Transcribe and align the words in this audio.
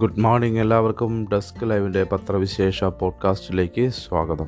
Good 0.00 0.20
morning 0.20 0.60
എല്ലാവർക്കും 0.60 1.28
desk 1.32 1.70
ലൈവിന്റെ 1.70 2.04
പത്രവിശേഷ 2.04 2.84
പോഡ്കാസ്റ്റിലേക്ക് 2.84 3.88
സ്വാഗതം. 3.88 4.46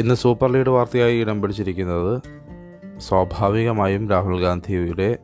ഇന്ന് 0.00 0.14
സൂപ്പർ 0.14 0.52
ലീഡ് 0.52 0.68
വാർത്തയായി 0.68 1.20
ഇടം 1.20 1.42
പിടിച്ചിരിക്കുന്നത് 1.42 2.22
സ്വാഭാവികമായും 2.98 4.10
രാഹുൽ 4.10 4.42
ഗാന്ധിയുടെ 4.42 5.18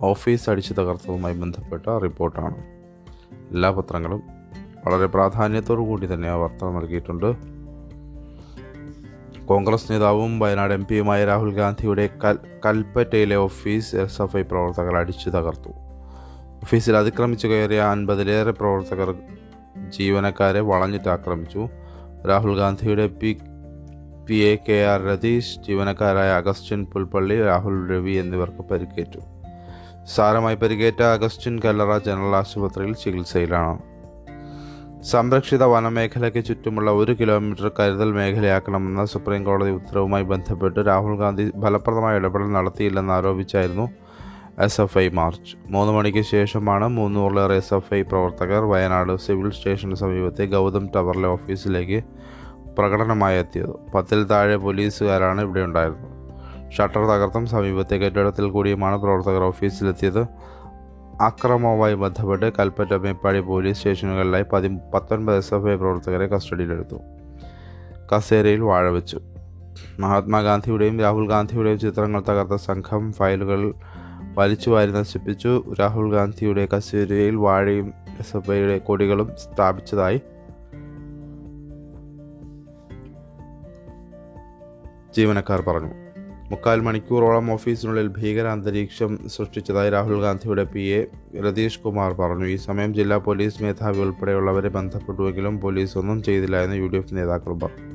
ഓഫീസ് 0.00 0.50
അടിച്ചു 0.50 0.72
തകർത്തതുമായി 0.72 1.34
ബന്ധപ്പെട്ട 1.34 1.88
റിപ്പോർട്ടാണ്. 1.88 2.56
എല്ലാ 3.50 3.70
പത്രങ്ങളും 3.70 4.22
വളരെ 4.86 5.06
പ്രാധാന്യത്തോടു 5.06 5.80
കൂടി 5.80 6.06
തന്നെ 6.06 6.28
ആ 6.28 6.34
വാർത്ത 6.34 6.64
നൽകിയിട്ടുണ്ട്. 6.64 7.34
കോൺഗ്രസ് 9.46 9.92
നേതാവും 9.92 10.38
വയനാട് 10.38 10.72
എം 10.72 10.86
പിയുമായ 10.86 11.24
രാഹുൽ 11.24 11.54
ഗാന്ധിയുടെ 11.54 12.08
കൽ 12.24 12.38
കൽപ്പറ്റയിലെ 12.66 13.36
ഓഫീസ് 13.36 13.96
എസ് 13.96 14.22
എഫ് 14.22 14.36
ഐ 14.36 14.42
പ്രവർത്തകർ 14.42 14.96
അടിച്ചു 14.96 15.30
തകർത്തു. 15.30 15.85
ഓഫീസിൽ 16.62 16.96
അതിക്രമിച്ചു 16.96 17.46
കയറിയ 17.46 17.80
അൻപതിലേറെ 17.80 18.50
പ്രവർത്തകർ 18.50 19.14
ജീവനക്കാരെ 19.88 20.60
വളഞ്ഞിട്ട് 20.60 21.08
ആക്രമിച്ചു. 21.08 21.68
രാഹുൽ 22.28 22.56
ഗാന്ധിയുടെ 22.56 23.06
P 23.06 23.38
P 24.28 24.34
A 24.34 24.56
K 24.68 24.84
R 24.84 25.02
Ratheesh 25.02 25.58
ജീവനക്കാരായ 25.58 26.30
Augustine 26.30 26.84
Pulpally 26.84 27.44
Rahul 27.44 27.90
Ravi 27.90 28.10
എന്നിവർക്ക് 28.10 28.62
പരിക്കേറ്റു. 28.70 29.20
സാരമായി 30.04 30.56
പരിക്കേറ്റ 30.56 31.02
അഗസ്റ്റിൻ 31.02 31.60
കല്ലറ 31.64 31.98
ജനറൽ 31.98 32.36
ആശുപത്രിയിൽ 32.36 32.94
ചികിത്സയിലാണ്. 32.94 33.78
സംരക്ഷിത 35.02 35.64
വനമേഖലയ്ക്ക് 35.64 36.44
ചുറ്റുമുള്ള 36.44 36.90
ഒരു 36.90 37.12
കിലോമീറ്റർ 37.12 37.70
കരുതൽ 37.80 38.12
മേഖലയാക്കണമെന്ന 38.12 39.04
സുപ്രീം 39.04 39.44
കോടതി 39.44 39.70
ഉത്തരവുമായി 39.70 40.22
ബന്ധപ്പെട്ട് 40.22 40.80
രാഹുൽ 40.80 41.16
ഗാന്ധി 41.16 41.50
ഫലപ്രദമായ 41.62 42.16
ഇടപെടൽ 42.16 42.52
നടത്തിയില്ലെന്ന് 42.52 43.12
ആരോപിച്ചായിരുന്നു 43.12 44.05
എസ് 44.64 44.80
എഫ് 44.80 44.98
ഐ 44.98 45.08
മാർച്ച്. 45.08 45.56
മൂന്ന് 45.70 45.92
മണിക്ക് 45.92 46.20
ശേഷമാണ് 46.24 46.88
മുന്നൂറിലേറെ 46.88 47.54
എസ് 47.54 47.74
എഫ് 47.74 47.94
ഐ 47.94 48.02
പ്രവർത്തകർ 48.02 48.62
വയനാട് 48.64 49.16
സിവിൽ 49.16 49.50
സ്റ്റേഷന് 49.50 49.94
സമീപത്തെ 49.94 50.44
ഗൗതം 50.44 50.88
ടവറിലെ 50.96 51.28
ഓഫീസിലേക്ക് 51.28 52.04
പ്രകടനമായി 52.78 53.38
എത്തിയത് 53.38 53.74
പത്തിൽ 53.94 54.24
താഴെ 54.24 54.56
പോലീസുകാരാണ് 54.56 55.40
ഇവിടെ 55.40 55.60
ഉണ്ടായിരുന്നത്. 55.60 56.12
ഷട്ടർ 56.70 57.04
തകർത്തും 57.04 57.46
സമീപത്തെ 57.46 57.94
കെട്ടിടത്തിൽ 57.94 58.50
കൂടിയുമാണ് 58.50 58.96
പ്രവർത്തകർ 59.00 59.42
ഓഫീസിലെത്തിയത്. 59.42 60.22
അക്രമവുമായി 61.20 61.94
ബന്ധപ്പെട്ട് 61.94 62.52
കൽപ്പറ്റ 62.58 62.94
മേപ്പാടി 62.94 63.40
പോലീസ് 63.40 63.78
സ്റ്റേഷനുകളിലായി 63.78 64.44
പതി 64.52 64.68
പത്തൊൻപത് 64.94 65.36
എസ് 65.36 65.54
എഫ് 65.54 65.68
ഐ 65.68 65.74
പ്രവർത്തകരെ 65.74 66.26
കസ്റ്റഡിയിലെടുത്തു. 66.26 66.98
കസേരയിൽ 68.12 68.60
വാഴവെച്ചു. 68.60 69.20
മഹാത്മാഗാന്ധിയുടെയും 70.00 71.00
രാഹുൽ 71.00 71.28
ഗാന്ധിയുടെയും 71.28 71.78
ചിത്രങ്ങൾ 71.78 72.20
തകർത്ത 72.28 72.54
സംഘം 72.54 73.12
ഫയലുകൾ 73.12 73.72
വലിച്ചു 74.38 74.70
വാരി 74.70 74.92
നശിപ്പിച്ചു. 74.92 75.74
രാഹുൽ 75.80 76.12
ഗാന്ധിയുടെ 76.12 76.68
കസേരയിൽ 76.76 77.36
വാഴയും 77.36 77.92
സഭയുടെ 78.32 78.78
കൊടികളും 78.78 79.30
സ്ഥാപിച്ചതായി 79.36 80.20
ജീവനക്കാർ 85.16 85.60
പറഞ്ഞു. 85.60 85.90
മുക്കാൽ 86.50 86.80
മണിക്കൂറോളം 86.80 87.52
ഓഫീസിനുള്ളിൽ 87.52 88.08
ഭീകര 88.08 88.46
അന്തരീക്ഷം 88.46 89.28
സൃഷ്ടിച്ചതായി 89.28 89.90
രാഹുൽ 89.90 90.20
ഗാന്ധിയുടെ 90.20 90.64
പി. 90.64 90.80
എ. 90.80 91.06
രതീഷ് 91.40 91.80
കുമാർ 91.80 92.12
പറഞ്ഞു. 92.12 92.46
ഈ 92.46 92.56
സമയം 92.56 92.94
ജില്ലാ 92.94 93.16
പോലീസ് 93.16 93.62
മേധാവി 93.62 93.98
ഉൾപ്പെടെയുള്ളവരെ 93.98 94.68
ബന്ധപ്പെട്ടുവെങ്കിലും 94.68 95.60
പോലീസ് 95.60 95.98
ഒന്നും 95.98 96.22
ചെയ്തില്ല 96.22 96.56
എന്ന് 96.56 96.76
യു 96.76 96.86
ഡി 96.86 96.96
എഫ് 96.96 97.16
നേതാക്കൾ 97.16 97.52
പറഞ്ഞു. 97.52 97.85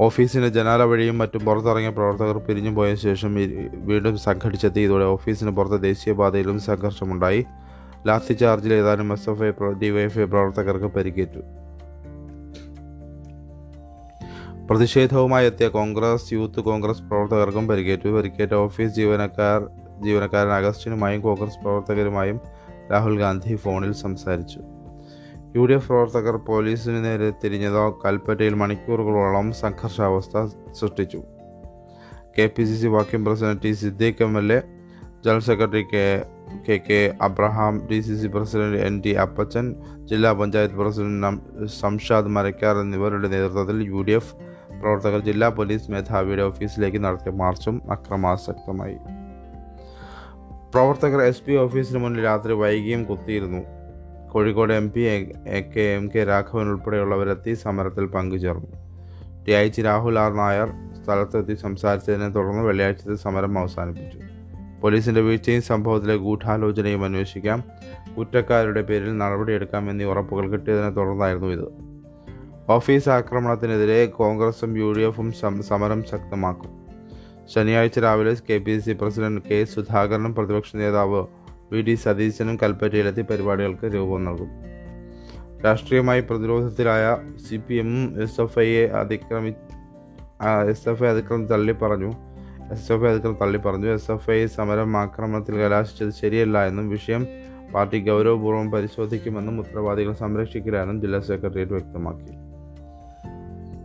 ഓഫീസിന്റെ 0.00 0.48
ജനാല 0.48 0.82
വഴിയും 0.82 1.18
മറ്റും 1.18 1.44
പുറത്തിറങ്ങിയ 1.44 1.88
പ്രവർത്തകർ 1.88 2.38
പിരിഞ്ഞു 2.38 2.70
പോയ 2.70 2.94
ശേഷം 2.94 3.34
വീണ്ടും 3.72 4.18
സംഘടിച്ചെത്തി. 4.18 4.80
ഇതോടെ 4.80 5.04
ഓഫീസിന് 5.04 5.50
പുറത്ത് 5.50 5.82
ദേശീയപാതയിലും 5.82 6.60
സംഘർഷമുണ്ടായി. 6.60 7.46
ലാത്തി 8.06 8.32
ചാർജിൽ 8.32 8.74
ഏതാനും 8.74 9.12
എസ് 9.12 9.30
എഫ് 9.30 9.42
ഐ 9.42 9.50
ഡിവൈഎഫ്ഐ 9.50 10.24
പ്രവർത്തകർക്ക് 10.24 10.86
പരിക്കേറ്റു. 10.86 11.40
പ്രതിഷേധവുമായി 14.70 15.46
എത്തിയ 15.46 15.68
കോൺഗ്രസ് 15.68 16.32
യൂത്ത് 16.32 16.60
കോൺഗ്രസ് 16.60 17.02
പ്രവർത്തകർക്കും 17.02 17.68
പരിക്കേറ്റു. 17.68 18.08
പരിക്കേറ്റ 18.08 18.54
ഓഫീസ് 18.54 18.94
ജീവനക്കാർ 18.94 19.66
ജീവനക്കാരൻ 20.02 20.50
അഗസ്റ്റിനുമായും 20.50 21.20
കോൺഗ്രസ് 21.20 21.62
പ്രവർത്തകരുമായും 21.62 22.40
രാഹുൽ 22.92 23.18
ഗാന്ധി 23.18 23.56
ഫോണിൽ 23.56 23.92
സംസാരിച്ചു. 23.92 24.60
യു 25.54 25.62
ഡി 25.68 25.74
എഫ് 25.76 25.88
പ്രവർത്തകർ 25.90 26.34
പോലീസിന് 26.48 26.98
നേരെ 27.04 27.28
തിരിഞ്ഞതോ 27.42 27.84
കൽപ്പറ്റയിൽ 28.02 28.54
മണിക്കൂറുകളോളം 28.60 29.46
സംഘർഷാവസ്ഥ 29.60 30.42
സൃഷ്ടിച്ചു. 30.78 31.20
K 32.36 32.44
P 32.56 32.64
C 32.68 32.76
C 32.80 32.88
working 32.94 33.26
president 33.28 33.62
T 33.64 33.72
Siddique 33.80 34.22
M 34.26 34.34
L 34.40 34.48
A 34.56 34.58
general 35.24 35.42
secretary 35.48 35.82
K 35.92 36.04
K 36.66 36.76
K 36.88 37.00
Abraham 37.28 37.74
D 37.88 37.98
C 38.08 38.14
C 38.20 38.30
president 38.36 38.78
N 38.88 38.94
T 39.06 39.14
Appachan 39.24 39.66
ജില്ലാ 40.12 40.32
പഞ്ചായത്ത് 40.42 40.78
പ്രസിഡന്റ് 40.82 41.32
സംഷാദ് 41.80 42.32
മരക്കാർ 42.36 42.76
എന്നിവരുടെ 42.84 43.30
നേതൃത്വത്തിൽ 43.34 43.80
യു 43.90 44.02
ഡി 44.10 44.16
എഫ് 44.20 44.32
പ്രവർത്തകർ 44.80 45.20
ജില്ലാ 45.30 45.50
പോലീസ് 45.58 45.90
മേധാവിയുടെ 45.94 46.46
ഓഫീസിലേക്ക് 46.50 47.02
നടത്തിയ 47.08 47.34
മാർച്ചും 47.42 47.76
അക്രമാസക്തമായി. 47.96 48.98
പ്രവർത്തകർ 50.72 51.20
എസ് 51.30 51.44
പി 51.48 51.54
ഓഫീസിന് 51.66 52.00
മുന്നിൽ 52.06 52.24
രാത്രി 52.30 52.52
വൈകിയും 52.64 53.04
കുത്തിയിരുന്നു. 53.12 53.62
Kozhikode 54.30 54.72
M 54.72 54.92
P 54.92 55.00
A 55.00 55.24
K 55.60 55.80
M 55.80 56.10
K 56.14 56.24
Raghavan 56.24 56.68
ഉൾപ്പെടെയുള്ളവരെത്തി 56.68 57.54
സമരത്തിൽ 57.54 58.06
പങ്കുചേർന്നു. 58.06 58.66
T 59.44 59.68
G 59.68 59.82
Rahul 59.82 60.18
R 60.18 60.34
Nair 60.34 60.68
സ്ഥലത്തെത്തി 61.04 61.54
സംസാരിച്ചതിനെ 61.54 62.28
തുടർന്ന് 62.28 62.62
വെള്ളിയാഴ്ചത്തെ 62.62 63.14
സമരം 63.14 63.58
അവസാനിപ്പിച്ചു. 63.58 64.18
പോലീസിന്റെ 64.80 65.20
വീഴ്ചയും 65.20 65.62
സംഭവത്തിലെ 65.62 66.16
ഗൂഢാലോചനയും 66.16 67.04
അന്വേഷിക്കാം. 67.04 67.64
കുറ്റക്കാരുടെ 68.18 68.82
പേരിൽ 68.82 69.18
നടപടിയെടുക്കാം 69.18 69.90
എന്നീ 69.90 70.04
ഉറപ്പുകൾ 70.04 70.48
കിട്ടിയതിനെ 70.48 70.90
തുടർന്നായിരുന്നു 70.90 71.48
ഇത്. 71.48 71.68
ഓഫീസ് 72.68 73.08
ആക്രമണത്തിനെതിരെ 73.08 74.06
കോൺഗ്രസും 74.06 74.78
യു 74.78 74.92
ഡി 74.92 75.00
എഫും 75.00 75.32
സമരം 75.62 76.04
ശക്തമാക്കും. 76.04 76.70
ശനിയാഴ്ച 77.54 77.98
രാവിലെ 77.98 78.36
K 78.50 78.58
P 78.58 78.78
C 78.78 78.92
president 78.92 79.40
K 79.50 79.64
സുധാകരനും 79.64 80.34
പ്രതിപക്ഷ 80.34 80.76
നേതാവ് 80.76 81.26
വി 81.72 81.82
ഡി 81.82 81.94
സതീശനും 81.94 82.58
കൽപ്പറ്റയിലെത്തി 82.62 83.22
പരിപാടികൾക്ക് 83.22 83.86
രൂപം 83.94 84.24
നൽകും. 84.24 84.48
രാഷ്ട്രീയമായി 85.64 86.20
പ്രതിരോധത്തിലായ 86.20 87.16
സി 87.48 87.56
പി 87.56 87.74
എമ്മും 87.74 88.22
എസ് 88.22 88.40
എഫ് 88.40 88.58
ഐയെ 88.58 88.86
അതിക്രമി 88.86 89.54
എസ് 90.68 90.88
എഫ് 90.88 91.04
ഐ 91.04 91.06
അതിക്രമം 91.06 91.46
തള്ളി 91.46 91.72
പറഞ്ഞു. 91.72 92.12
എസ് 92.72 92.92
എഫ് 92.92 93.04
ഐ 93.04 93.06
അതിക്രമം 93.06 93.38
തള്ളി 93.42 93.58
പറഞ്ഞു. 93.58 93.86
എസ് 93.86 94.10
എഫ് 94.10 94.30
ഐ 94.30 94.46
സമരം 94.46 94.96
ആക്രമണത്തിൽ 94.96 95.56
കലാശിച്ചത് 95.56 96.10
ശരിയല്ല 96.10 96.66
എന്നും 96.66 96.88
വിഷയം 96.88 97.26
പാർട്ടി 97.74 98.08
ഗൗരവപൂർവം 98.08 98.70
പരിശോധിക്കുമെന്നും 98.70 99.58
ഉത്തരവാദികൾ 99.58 100.12
സംരക്ഷിക്കില്ലെന്നും 100.12 101.00
ജില്ലാ 101.00 101.20
സെക്രട്ടേറിയറ്റ് 101.20 101.72
വ്യക്തമാക്കി. 101.72 102.32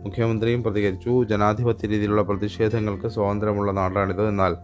മുഖ്യമന്ത്രിയും 0.04 0.62
പ്രതികരിച്ചു. 0.62 1.24
ജനാധിപത്യ 1.24 1.88
രീതിയിലുള്ള 1.88 2.22
പ്രതിഷേധങ്ങൾക്ക് 2.22 3.08
സ്വാതന്ത്ര്യമുള്ള 3.08 3.72
നാടാണിത്. 3.72 4.28
എന്നാൽ 4.28 4.56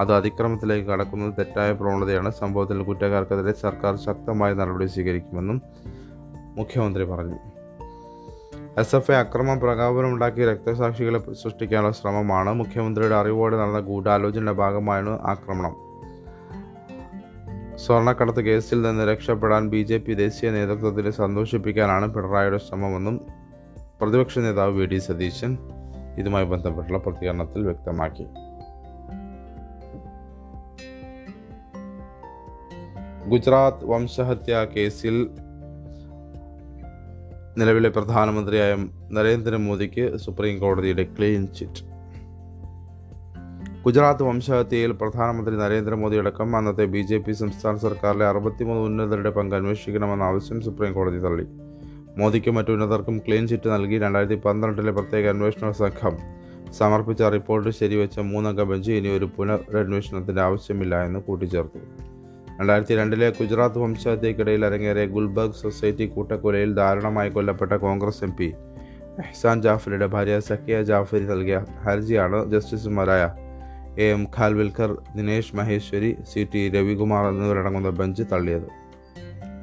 അത് 0.00 0.12
അതിക്രമത്തിലേക്ക് 0.12 0.88
കടക്കുന്നത് 0.88 1.34
തെറ്റായ 1.38 1.72
പ്രവണതയാണ്. 1.72 2.30
സംഭവത്തിൽ 2.30 2.82
കുറ്റക്കാർക്കെതിരെ 2.82 3.52
സർക്കാർ 3.52 3.96
ശക്തമായ 3.96 4.54
നടപടി 4.54 4.86
സ്വീകരിക്കുമെന്നും 4.86 5.62
മുഖ്യമന്ത്രി 6.56 7.04
പറഞ്ഞു. 7.04 7.36
എസ് 8.78 8.96
എഫ് 8.96 9.10
ഐ 9.10 9.14
അക്രമം 9.14 9.60
പ്രകോപനമുണ്ടാക്കി 9.60 10.46
രക്തസാക്ഷികളെ 10.46 11.18
സൃഷ്ടിക്കാനുള്ള 11.18 11.92
ശ്രമമാണ് 11.92 12.54
മുഖ്യമന്ത്രിയുടെ 12.54 13.14
അറിവോടെ 13.14 13.56
നടന്ന 13.56 13.80
ഗൂഢാലോചനയുടെ 13.80 14.52
ഭാഗമായാണ് 14.52 15.18
ആക്രമണം. 15.22 15.90
സ്വർണക്കടത്ത് 17.76 18.40
കേസിൽ 18.40 18.82
നിന്ന് 18.82 19.04
രക്ഷപ്പെടാൻ 19.04 19.68
ബി 19.68 19.82
ജെ 19.82 19.98
പി 19.98 20.14
ദേശീയ 20.14 20.50
നേതൃത്വത്തിനെ 20.50 21.10
സന്തോഷിപ്പിക്കാനാണ് 21.10 22.14
പിണറായിയുടെ 22.14 22.58
ശ്രമമെന്നും 22.58 23.20
പ്രതിപക്ഷ 24.00 24.38
നേതാവ് 24.38 24.72
വി 24.72 24.86
ഡി 24.86 24.98
സതീശൻ 24.98 25.58
ഇതുമായി 26.18 26.44
ബന്ധപ്പെട്ടുള്ള 26.44 26.98
പ്രതികരണത്തിൽ 26.98 27.62
വ്യക്തമാക്കി. 27.62 28.26
ഗുജറാത്ത് 33.30 33.84
വംശഹത്യാ 33.84 34.64
കേസിൽ 34.64 35.30
നിലവിലെ 37.58 37.88
പ്രധാനമന്ത്രിയായ 37.88 38.76
നരേന്ദ്രമോദിക്ക് 39.12 40.16
സുപ്രീം 40.16 40.58
കോടതിയുടെ 40.58 41.02
ക്ലീൻ 41.18 41.46
ചിറ്റ്. 41.46 41.84
ഗുജറാത്ത് 43.84 44.22
വംശഹത്യയിൽ 44.22 44.92
പ്രധാനമന്ത്രി 44.92 45.56
നരേന്ദ്രമോദി 45.56 46.16
അടക്കം 46.16 46.56
അന്നത്തെ 46.56 46.84
ബി 46.84 46.98
ജെ 46.98 47.18
പി 47.18 47.32
സംസ്ഥാന 47.32 47.76
സർക്കാരിലെ 47.76 48.26
അറുപത്തിമൂന്ന് 48.26 48.82
ഉന്നതരുടെ 48.82 49.30
പങ്ക് 49.30 49.54
അന്വേഷിക്കണമെന്ന 49.54 50.22
ആവശ്യം 50.22 50.60
സുപ്രീം 50.60 50.92
കോടതി 50.92 51.18
തള്ളി. 51.18 51.46
മോദിക്കും 52.18 52.54
മറ്റു 52.54 52.72
ഉന്നതർക്കും 52.72 53.18
ക്ലീൻ 53.18 53.48
ചിറ്റ് 53.48 53.68
നൽകി 53.68 53.98
രണ്ടായിരത്തി 53.98 54.34
പന്ത്രണ്ടിലെ 54.34 54.92
പ്രത്യേക 54.92 55.28
അന്വേഷണ 55.28 55.70
സംഘം 55.70 56.16
സമർപ്പിച്ച 56.72 57.22
റിപ്പോർട്ട് 57.22 57.70
ശരിവെച്ച 57.70 58.18
മൂന്നംഗ 58.20 58.62
ബെഞ്ച് 58.62 58.92
ഇനി 58.92 59.08
ഒരു 59.08 59.30
പുനരന്വേഷണത്തിന്റെ 59.36 60.42
ആവശ്യമില്ല 60.42 61.04
എന്ന് 61.04 61.20
കൂട്ടിച്ചേർത്തു. 61.20 62.09
രണ്ടായിരത്തി 62.60 62.94
രണ്ടിലെ 62.98 63.28
ഗുജറാത്ത് 63.36 63.78
വംശഹത്യക്കിടയിൽ 63.82 64.62
അരങ്ങേറിയ 64.66 65.04
ഗുൽബർഗ് 65.12 65.58
സൊസൈറ്റി 65.60 66.06
കൂട്ടക്കൊലയിൽ 66.14 66.70
ദാരുണമായി 66.78 67.30
കൊല്ലപ്പെട്ട 67.36 67.74
കോൺഗ്രസ് 67.84 68.20
എം 68.26 68.32
പി 68.38 68.48
എഹ്സാൻ 69.22 69.56
ജാഫറിയുടെ 69.66 70.08
ഭാര്യ 70.14 70.34
സക്കിയ 70.48 70.76
ജാഫരി 70.90 71.26
നൽകിയ 71.30 71.58
ഹർജിയാണ് 71.84 72.38
ജസ്റ്റിസുമാരായ 72.52 73.22
A 74.04 74.08
M 74.16 74.24
Khanwilkar 74.36 74.90
Dinesh 75.16 75.56
Maheshwari 75.60 76.10
C 76.32 76.42
T 76.52 76.62
Ravikumar 76.74 77.24
എന്നിവരടങ്ങുന്ന 77.30 77.92
ബെഞ്ച് 78.00 78.26
തള്ളിയത്. 78.32 78.68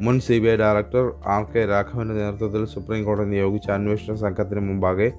മുൻ 0.06 0.18
C 0.28 0.38
B 0.40 0.50
I 0.54 0.56
director 0.64 1.06
R 1.36 1.46
K 1.54 1.64
രാഘവന്റെ 1.74 2.16
നേതൃത്വത്തിൽ 2.22 2.66
സുപ്രീം 2.74 3.04
കോടതി 3.06 3.30
നിയോഗിച്ച 3.30 3.70
അന്വേഷണ 3.80 4.16
സംഘത്തിന് 4.24 4.64
മുമ്പാകെ 4.70 5.10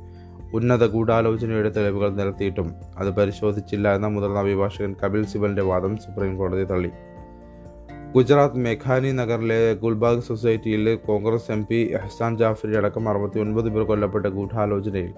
ഉന്നത 0.53 0.85
ഗൂഢാലോചനയുടെ 0.95 1.71
തെളിവുകൾ 1.77 2.11
നിരത്തിയിട്ടും 2.19 2.69
അത് 2.99 3.11
പരിശോധിച്ചില്ല 3.19 3.95
എന്ന 3.99 4.09
മുതിർന്ന 4.15 4.41
അഭിഭാഷകൻ 4.47 4.93
കപിൽ 5.03 5.25
സിബലിന്റെ 5.33 5.67
വാദം 5.71 5.95
സുപ്രീം 6.05 6.35
കോടതി 6.37 6.67
തള്ളി. 6.73 6.93
ഗുജറാത്ത് 8.15 8.57
മേഘാനി 8.57 9.13
നഗറിലെ 9.13 9.75
ഗുൽബാഗ് 9.75 10.21
സൊസൈറ്റിയിൽ 10.21 10.95
കോൺഗ്രസ് 10.95 11.53
എം 11.53 11.67
പി 11.67 11.75
എഹ്സാൻ 11.75 12.39
ജാഫരി 12.39 12.77
അടക്കം 12.77 13.09
അറുപത്തി 13.09 13.39
ഒൻപത് 13.39 13.69
പേർ 13.69 13.83
കൊല്ലപ്പെട്ട 13.83 14.27
ഗൂഢാലോചനയിൽ. 14.27 15.13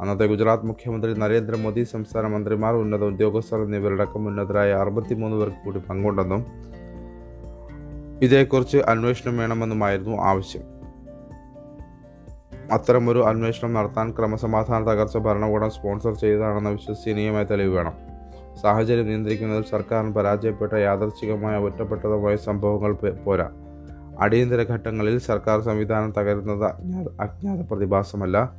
അന്നത്തെ 0.00 0.26
ഗുജറാത്ത് 0.26 0.66
മുഖ്യമന്ത്രി 0.66 1.14
നരേന്ദ്രമോദി 1.14 1.82
സംസ്ഥാന 1.82 2.26
മന്ത്രിമാർ 2.26 2.74
ഉന്നത 2.74 3.04
ഉദ്യോഗസ്ഥർ 3.04 3.60
എന്നിവരടക്കം 3.60 4.26
ഉന്നതരായ 4.26 4.72
അറുപത്തിമൂന്ന് 4.72 5.36
പേർക്ക് 5.36 5.64
കൂടി 5.64 5.78
പങ്കുണ്ടെന്നും 5.78 6.44
ഇതേക്കുറിച്ച് 8.22 8.78
അന്വേഷണം 8.78 9.38
വേണമെന്നുമായിരുന്നു 9.38 10.16
ആവശ്യം. 10.16 10.62
അത്തരമൊരു 12.72 13.18
അന്വേഷണം 13.18 13.74
നടത്താൻ 13.74 14.10
ക്രമസമാധാന 14.12 14.90
തകർച്ച 14.90 15.16
ഭരണകൂടം 15.16 15.70
സ്പോൺസർ 15.70 16.14
ചെയ്തതാണെന്ന 16.14 16.68
വിശ്വസനീയമായ 16.68 17.44
തെളിവ് 17.44 17.76
വേണം. 17.76 18.07
സാഹചര്യം 18.62 19.06
നിയന്ത്രിക്കുന്നതിൽ 19.06 19.64
സർക്കാരിന് 19.70 20.14
പരാജയപ്പെട്ട 20.14 20.72
യാദർച്ഛികമായ 20.72 21.58
ഒറ്റപ്പെട്ടതുമായ 21.58 22.36
സംഭവങ്ങൾ 22.36 22.92
പോരാ. 23.24 23.50
അടിയന്തര 24.20 24.62
ഘട്ടങ്ങളിൽ 24.62 25.18
സർക്കാർ 25.18 25.60
സംവിധാനം 25.60 26.12
തകരുന്നത് 26.18 26.64
അജ്ഞാത 27.20 27.60
പ്രതിഭാസമല്ല. 27.70 28.52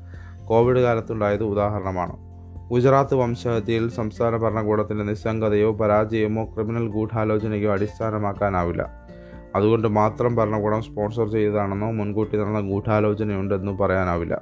കോവിഡ് 0.46 0.80
കാലത്തുണ്ടായത് 0.80 1.44
ഉദാഹരണമാണ്. 1.44 2.30
ഗുജറാത്ത് 2.70 3.16
വംശഹത്യയിൽ 3.16 3.90
സംസ്ഥാന 3.90 4.38
ഭരണകൂടത്തിന്റെ 4.38 5.04
നിസ്സംഗതയോ 5.04 5.74
പരാജയമോ 5.74 6.46
ക്രിമിനൽ 6.46 6.88
ഗൂഢാലോചനയോ 6.88 7.72
അടിസ്ഥാനമാക്കാനാവില്ല. 7.72 9.08
അതുകൊണ്ട് 9.56 9.88
മാത്രം 9.88 10.36
ഭരണകൂടം 10.36 10.82
സ്പോൺസർ 10.82 11.32
ചെയ്തതാണെന്നോ 11.32 11.92
മുൻകൂട്ടി 11.92 12.38
നടന്ന 12.38 12.62
ഗൂഢാലോചനയുണ്ടെന്നോ 12.62 13.76
പറയാനാവില്ല. 13.76 14.42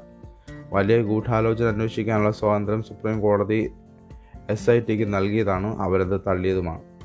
വലിയ 0.74 1.02
ഗൂഢാലോചന 1.02 1.66
അന്വേഷിക്കാനുള്ള 1.66 2.32
സ്വാതന്ത്ര്യം 2.32 2.84
സുപ്രീം 2.84 3.22
കോടതി 3.22 3.72
എസ് 4.50 4.70
ഐ 4.70 4.80
ടിക്ക് 4.80 5.14
നൽകിയതാണ് 5.14 5.80
അവരത് 5.80 6.22
തള്ളിയതുമാണ്. 6.28 6.98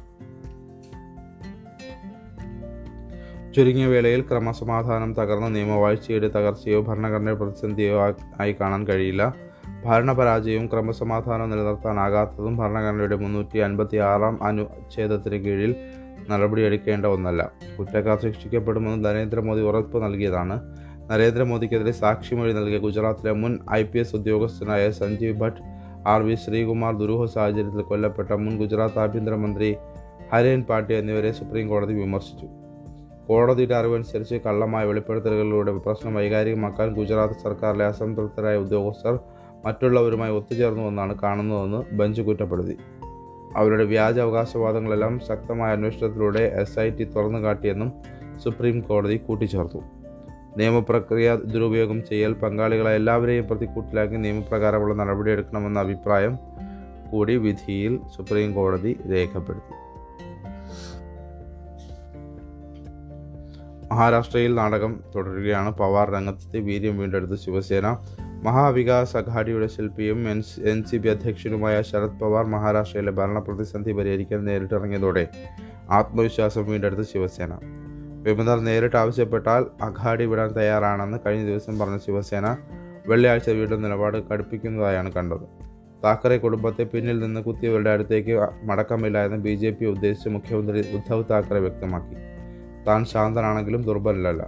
ചുരുങ്ങിയ 3.54 3.86
വേളയിൽ 3.86 4.20
ക്രമസമാധാനം 4.20 5.14
തകർന്ന 5.14 5.48
നിയമവാഴ്ചയുടെ 5.48 6.28
തകർച്ചയോ 6.28 6.80
ഭരണഘടന 6.80 7.32
പ്രതിസന്ധിയോ 7.32 8.02
ആയി 8.40 8.52
കാണാൻ 8.52 8.88
കഴിയില്ല. 8.88 9.34
ഭരണപരാജയവും 9.84 10.66
ക്രമസമാധാനവും 10.66 11.50
നിലനിർത്താനാകാത്തതും 11.50 12.56
ഭരണഘടനയുടെ 12.56 13.16
മുന്നൂറ്റി 13.16 13.58
അൻപത്തി 13.58 13.96
ആറാം 13.96 14.44
അനുച്ഛേദത്തിന് 14.44 15.34
കീഴിൽ 15.34 15.74
നടപടിയെടുക്കേണ്ട 16.30 17.06
ഒന്നല്ല. 17.06 17.50
കുറ്റക്കാർ 17.78 18.22
ശിക്ഷിക്കപ്പെടുമെന്ന് 18.22 19.04
നരേന്ദ്രമോദി 19.04 19.60
ഉറപ്പ് 19.60 20.04
നൽകിയതാണ്. 20.04 20.60
നരേന്ദ്രമോദിക്കെതിരെ 21.10 21.90
സാക്ഷിമൊഴി 21.90 22.52
നൽകിയ 22.52 22.78
ഗുജറാത്തിലെ 22.78 23.32
മുൻ 23.32 23.58
ഐ 23.72 23.82
പി 23.82 23.98
എസ് 23.98 24.16
ഉദ്യോഗസ്ഥനായ 24.16 24.90
സഞ്ജീവ് 24.90 25.40
ഭട്ട് 25.40 25.81
ആർ 26.06 26.22
വി 26.22 26.34
ശ്രീകുമാർ 26.34 26.94
ദുരൂഹ 26.94 27.24
സാഹചര്യത്തിൽ 27.24 27.82
കൊല്ലപ്പെട്ട 27.82 28.32
മുൻ 28.32 28.58
ഗുജറാത്ത് 28.58 28.98
ആഭ്യന്തരമന്ത്രി 28.98 29.76
ഹരേൻ 30.32 30.62
പാട്ടി 30.62 30.94
എന്നിവരെ 30.94 31.32
സുപ്രീം 31.32 31.68
കോടതി 31.68 31.92
വിമർശിച്ചു. 31.92 32.46
കോടതിയുടെ 33.28 33.74
അറിവനുസരിച്ച് 33.74 34.34
കള്ളമായ 34.34 34.84
വെളിപ്പെടുത്തലുകളിലൂടെ 34.84 35.72
പ്രശ്നം 35.72 36.14
വൈകാരികമാക്കാൻ 36.14 36.94
ഗുജറാത്ത് 36.94 37.34
സർക്കാരിലെ 37.34 37.84
അസംതൃപ്തരായ 37.84 38.56
ഉദ്യോഗസ്ഥർ 38.56 39.18
മറ്റുള്ളവരുമായി 39.64 40.32
ഒത്തുചേർന്നുവെന്നാണ് 40.32 41.18
കാണുന്നതെന്ന് 41.18 41.94
ബെഞ്ച് 41.94 42.22
കുറ്റപ്പെടുത്തി. 42.22 42.76
അവരുടെ 43.56 43.84
വ്യാജ 43.84 44.18
അവകാശവാദങ്ങളെല്ലാം 44.18 45.20
ശക്തമായ 45.20 45.72
അന്വേഷണത്തിലൂടെ 45.72 46.52
എസ് 46.60 46.78
ഐ 46.78 46.90
ടി 46.90 47.04
തുറന്നു 47.04 47.38
കാട്ടിയെന്നും 47.38 47.92
സുപ്രീം 48.44 48.80
കോടതി 48.80 49.16
കൂട്ടിച്ചേർത്തു. 49.16 50.01
നിയമപ്രക്രിയ 50.56 51.36
ദുരുപയോഗം 51.36 52.02
ചെയ്യൽ 52.10 52.32
പങ്കാളികളെ 52.32 52.94
എല്ലാവരെയും 52.94 53.44
പ്രതിക്കൂട്ടിലാക്കി 53.44 54.16
നിയമപ്രകാരമുള്ള 54.16 54.94
നടപടിയെടുക്കണമെന്ന 54.94 55.78
അഭിപ്രായം 55.78 56.38
കൂടി 57.12 57.36
വിധിയിൽ 57.36 58.00
സുപ്രീം 58.16 58.54
കോടതി 58.54 58.98
രേഖപ്പെടുത്തി. 59.12 59.82
മഹാരാഷ്ട്രയിൽ 63.92 64.54
നാടകം 64.54 65.00
തുടരുകയാണ്. 65.14 65.76
പവാർ 65.76 66.10
രംഗത്തെത്തി 66.10 66.58
വീര്യം 66.58 66.98
വീണ്ടെടുത്ത് 66.98 67.38
ശിവസേന. 67.38 67.96
മഹാവികാസ് 68.44 69.16
അഘാഡിയുടെ 69.16 69.66
ശില്പിയും 69.66 70.30
എൻ 70.30 70.42
എൻ 70.64 70.84
സി 70.84 70.96
പി 70.96 71.08
അധ്യക്ഷനുമായ 71.08 71.82
ശരത് 71.82 72.18
പവാർ 72.20 72.46
മഹാരാഷ്ട്രയിലെ 72.46 73.12
ഭരണ 73.12 73.38
പ്രതിസന്ധി 73.38 73.92
പരിഹരിക്കാൻ 73.92 74.44
നേരിട്ടിറങ്ങിയതോടെ 74.44 75.28
ആത്മവിശ്വാസം 75.90 76.66
വീണ്ടെടുത്ത 76.66 77.08
ശിവസേന. 77.12 77.81
വിമതർ 78.22 78.60
നേരിട്ട് 78.60 78.96
ആവശ്യപ്പെട്ടാൽ 78.96 79.66
അഘാടി 79.82 80.24
വിടാൻ 80.24 80.52
തയ്യാറാണെന്ന് 80.52 81.18
കഴിഞ്ഞ 81.26 81.44
ദിവസം 81.46 81.78
പറഞ്ഞ 81.78 81.96
ശിവസേന 81.96 82.56
വെള്ളിയാഴ്ച 83.06 83.50
വീണ്ടും 83.50 83.82
നിലപാട് 83.82 84.28
കടുപ്പിക്കുന്നതായാണ് 84.28 85.12
കണ്ടത്. 85.12 85.40
താക്കറെ 86.04 86.36
കുടുംബത്തെ 86.36 86.82
പിന്നിൽ 86.82 87.18
നിന്ന് 87.18 87.40
കുത്തിയവരുടെ 87.40 87.90
അടുത്തേക്ക് 87.90 88.48
മടക്കമില്ല 88.62 89.24
എന്ന് 89.24 89.36
ബി 89.36 89.54
ജെ 89.54 89.70
പി 89.70 89.84
ഉദ്ദേശിച്ച് 89.84 90.28
മുഖ്യമന്ത്രി 90.28 90.78
ഉദ്ധവ് 90.78 91.24
താക്കറെ 91.30 91.58
വ്യക്തമാക്കി. 91.58 92.14
താൻ 92.88 93.04
ശാന്തനാണെങ്കിലും 93.04 93.82
ദുർബലല്ല 93.82 94.46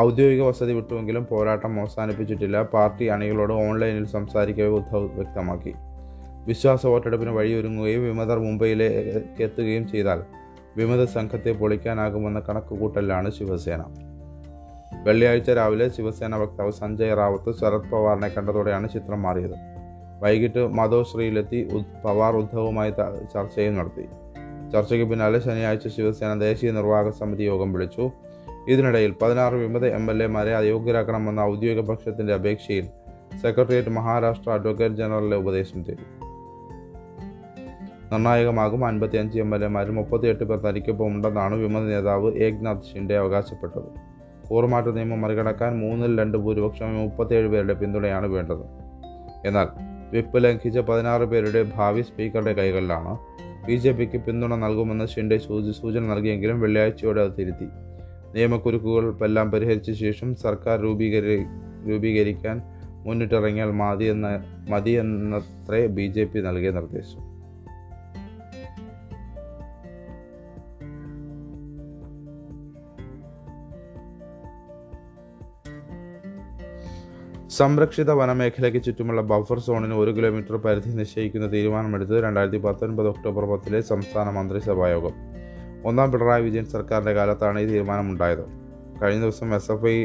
ഔദ്യോഗിക 0.00 0.42
വസതി 0.42 0.72
വിട്ടുവെങ്കിലും 0.72 1.26
പോരാട്ടം 1.30 1.80
അവസാനിപ്പിച്ചിട്ടില്ല. 1.80 2.62
പാർട്ടി 2.62 3.04
അണികളോട് 3.04 3.52
ഓൺലൈനിൽ 3.52 4.06
സംസാരിക്കവേ 4.06 4.68
ഉദ്ധവ് 4.68 5.08
വ്യക്തമാക്കി. 5.14 5.74
വിശ്വാസ 6.46 6.86
വോട്ടെടുപ്പിന് 6.86 7.30
വഴിയൊരുങ്ങുകയും 7.30 8.04
വിമതർ 8.04 8.38
മുംബൈയിലേക്ക് 8.38 9.42
എത്തുകയും 9.42 9.88
ചെയ്താൽ 9.88 10.22
വിമത 10.78 11.04
സംഘത്തെ 11.04 11.52
പൊളിക്കാനാകുമെന്ന 11.52 12.40
കണക്കുകൂട്ടലിലാണ് 12.40 13.30
ശിവസേന. 13.30 13.84
വെള്ളിയാഴ്ച 15.02 15.50
രാവിലെ 15.50 15.88
ശിവസേന 15.88 16.36
വക്താവ് 16.36 16.72
സഞ്ജയ് 16.72 17.16
റാവത്ത് 17.16 17.58
ശരത് 17.58 17.90
പവാറിനെ 17.90 18.28
കണ്ടതോടെയാണ് 18.28 18.88
ചിത്രം 18.88 19.22
മാറിയത്. 19.22 19.54
വൈകിട്ട് 20.20 20.68
മധോശ്രീയിലെത്തി 20.68 21.68
ഉദ്- 21.72 22.02
പവാർ 22.04 22.36
ഉദ്ധവുമായി 22.36 22.90
ചർച്ചയും 23.34 23.74
നടത്തി. 23.74 24.02
ചർച്ചയ്ക്ക് 24.72 25.10
പിന്നാലെ 25.10 25.38
ശനിയാഴ്ച 25.38 25.88
ശിവസേന 25.88 26.40
ദേശീയ 26.40 26.70
നിർവാഹക 26.70 27.10
സമിതി 27.10 27.42
യോഗം 27.42 27.72
വിളിച്ചു. 27.72 28.10
ഇതിനിടയിൽ 28.68 29.14
പതിനാറ് 29.22 29.54
വിമത 29.54 29.86
എം 29.86 30.10
എൽ 30.10 30.22
എമാരെ 30.22 30.56
അയോഗ്യരാക്കണമെന്ന 30.56 31.40
ഔദ്യോഗിക 31.40 31.80
പക്ഷത്തിന്റെ 31.80 32.34
അപേക്ഷയിൽ 32.34 32.86
സെക്രട്ടേറിയറ്റ് 33.42 33.88
മഹാരാഷ്ട്ര 33.88 34.50
അഡ്വക്കേറ്റ് 34.50 34.94
ജനറലിലെ 34.94 35.36
ഉപദേശം 35.36 35.82
തേടി. 35.82 36.17
നിർണായകമാകും. 38.12 38.86
അൻപത്തിയഞ്ച് 38.86 39.38
എം 39.38 39.54
എൽ 39.54 39.64
എമാരിൽ 39.64 39.90
മുപ്പത്തിയെട്ട് 39.90 40.44
പേർ 40.44 40.58
തനിക്കൊപ്പം 40.58 41.06
ഉണ്ടെന്നാണ് 41.06 41.54
വിമത 41.54 41.82
നേതാവ് 41.82 42.34
ഏക്നാഥ് 42.34 42.94
ഷിൻഡെ 42.94 43.14
അവകാശപ്പെട്ടത്. 43.14 44.08
കൂറുമാറ്റ 44.48 44.86
നിയമം 44.86 45.20
മറികടക്കാൻ 45.20 45.78
മൂന്നിൽ 45.78 46.20
രണ്ട് 46.20 46.38
ഭൂരിപക്ഷം 46.38 46.94
മുപ്പത്തിയേഴ് 46.94 47.48
പേരുടെ 47.48 47.72
പിന്തുണയാണ് 47.72 48.26
വേണ്ടത്. 48.26 48.64
എന്നാൽ 49.46 49.66
വിപ്പ് 50.12 50.44
ലംഘിച്ച 50.44 50.78
പതിനാറ് 50.78 51.22
പേരുടെ 51.22 51.70
ഭാവി 51.76 52.02
സ്പീക്കറുടെ 52.02 52.52
കൈകളിലാണ്. 52.52 53.18
ബി 53.66 53.74
ജെ 53.74 53.92
പിക്ക് 53.92 54.20
പിന്തുണ 54.20 54.54
നൽകുമെന്ന് 54.54 55.06
ഷിൻഡെ 55.06 55.38
സൂചി 55.38 55.80
സൂചന 55.80 56.00
നൽകിയെങ്കിലും 56.00 56.60
വെള്ളിയാഴ്ചയോടെ 56.60 57.20
അത് 57.20 57.32
തിരുത്തി. 57.38 57.64
നിയമക്കുരുക്കുകൾ 58.34 59.24
എല്ലാം 59.24 59.50
പരിഹരിച്ച 59.50 59.92
ശേഷം 59.92 60.34
സർക്കാർ 60.34 60.80
രൂപീകരി 60.80 61.44
രൂപീകരിക്കാൻ 61.88 62.62
മുന്നിട്ടിറങ്ങിയാൽ 63.06 63.70
മതി 63.70 64.04
എന്ന 64.04 64.44
മതി 64.70 64.90
എന്നത്രേ 64.90 65.86
ബി 65.86 66.06
ജെ 66.06 66.24
പി 66.24 66.40
നൽകിയ 66.40 66.70
നിർദ്ദേശം. 66.70 67.27
സംരക്ഷിത 77.58 78.10
വനമേഖലയ്ക്ക് 78.10 78.82
ചുറ്റുമുള്ള 78.84 79.20
ബഫർ 79.20 79.58
സോണിന് 79.58 79.94
ഒരു 79.94 80.10
കിലോമീറ്റർ 80.10 80.56
പരിധി 80.56 80.88
നിശ്ചയിക്കുന്ന 80.88 81.46
തീരുമാനമെടുത്തത് 81.46 82.22
രണ്ടായിരത്തി 82.24 82.58
പത്തൊൻപത് 82.58 83.08
ഒക്ടോബർ 83.08 83.44
പത്തിലെ 83.44 83.80
സംസ്ഥാന 83.80 84.30
മന്ത്രിസഭായോഗം. 84.30 85.14
ഒന്നാം 85.84 86.12
പിണറായി 86.12 86.42
വിജയൻ 86.42 86.64
സർക്കാരിന്റെ 86.64 87.12
കാലത്താണ് 87.12 87.60
ഈ 87.60 87.66
തീരുമാനമുണ്ടായത്. 87.66 88.44
കഴിഞ്ഞ 89.02 89.20
ദിവസം 89.20 89.54
എസ് 89.54 89.72
എഫ് 89.72 89.86
ഐ 89.86 89.96